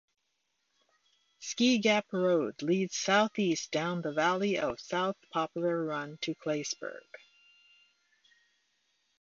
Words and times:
Ski 1.37 1.77
Gap 1.77 2.07
Road 2.11 2.63
leads 2.63 2.97
southeast 2.97 3.69
down 3.69 4.01
the 4.01 4.11
valley 4.11 4.57
of 4.57 4.79
South 4.79 5.15
Poplar 5.31 5.85
Run 5.85 6.17
to 6.21 6.33
Claysburg. 6.33 7.03